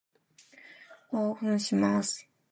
[1.11, 2.27] 興奮します。